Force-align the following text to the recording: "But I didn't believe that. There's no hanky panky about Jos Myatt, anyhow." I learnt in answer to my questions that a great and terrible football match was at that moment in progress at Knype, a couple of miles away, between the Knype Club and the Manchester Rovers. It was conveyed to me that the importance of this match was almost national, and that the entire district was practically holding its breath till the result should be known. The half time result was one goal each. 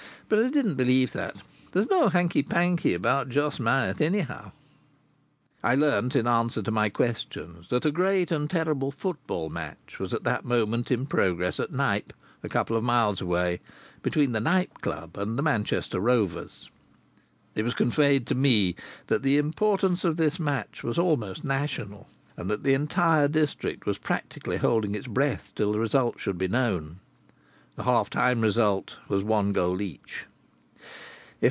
"But 0.27 0.45
I 0.45 0.49
didn't 0.49 0.75
believe 0.75 1.11
that. 1.11 1.41
There's 1.73 1.89
no 1.89 2.07
hanky 2.07 2.41
panky 2.41 2.93
about 2.93 3.27
Jos 3.27 3.59
Myatt, 3.59 3.99
anyhow." 3.99 4.53
I 5.61 5.75
learnt 5.75 6.15
in 6.15 6.25
answer 6.25 6.61
to 6.61 6.71
my 6.71 6.87
questions 6.87 7.67
that 7.67 7.83
a 7.85 7.91
great 7.91 8.31
and 8.31 8.49
terrible 8.49 8.91
football 8.91 9.49
match 9.49 9.99
was 9.99 10.13
at 10.13 10.23
that 10.23 10.45
moment 10.45 10.89
in 10.89 11.05
progress 11.05 11.59
at 11.59 11.73
Knype, 11.73 12.13
a 12.43 12.47
couple 12.47 12.77
of 12.77 12.83
miles 12.85 13.19
away, 13.19 13.59
between 14.01 14.31
the 14.31 14.39
Knype 14.39 14.75
Club 14.79 15.17
and 15.17 15.37
the 15.37 15.43
Manchester 15.43 15.99
Rovers. 15.99 16.69
It 17.53 17.65
was 17.65 17.73
conveyed 17.73 18.25
to 18.27 18.33
me 18.35 18.77
that 19.07 19.23
the 19.23 19.37
importance 19.37 20.05
of 20.05 20.15
this 20.15 20.39
match 20.39 20.81
was 20.81 20.97
almost 20.97 21.43
national, 21.43 22.07
and 22.37 22.49
that 22.49 22.63
the 22.63 22.73
entire 22.73 23.27
district 23.27 23.85
was 23.85 23.97
practically 23.97 24.55
holding 24.55 24.95
its 24.95 25.07
breath 25.07 25.51
till 25.57 25.73
the 25.73 25.79
result 25.81 26.21
should 26.21 26.37
be 26.37 26.47
known. 26.47 27.01
The 27.77 27.83
half 27.83 28.09
time 28.09 28.41
result 28.41 28.97
was 29.07 29.23
one 29.23 29.53
goal 29.53 29.81
each. 29.81 30.25